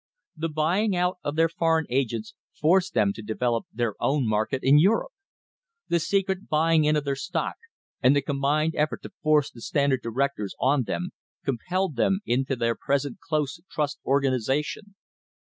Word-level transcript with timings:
The 0.35 0.49
buy 0.49 0.79
ing 0.81 0.95
out 0.95 1.19
of 1.23 1.35
their 1.35 1.47
foreign 1.47 1.85
agents 1.91 2.33
forced 2.59 2.95
them 2.95 3.13
to 3.13 3.21
develop 3.21 3.67
their 3.71 3.93
own 3.99 4.27
market 4.27 4.63
in 4.63 4.79
Europe. 4.79 5.11
The 5.89 5.99
secret 5.99 6.49
buying 6.49 6.85
in 6.85 6.95
of 6.95 7.03
their 7.03 7.15
stock, 7.15 7.53
and 8.01 8.15
the 8.15 8.23
combined 8.23 8.73
effort 8.75 9.03
to 9.03 9.11
force 9.21 9.51
the 9.51 9.61
Standard 9.61 10.01
directors 10.01 10.55
on 10.59 10.85
them, 10.85 11.11
compelled 11.45 11.97
them 11.97 12.21
into 12.25 12.55
their 12.55 12.73
present 12.73 13.19
close 13.19 13.61
trust 13.69 13.99
organisa 14.03 14.65
tion. 14.65 14.95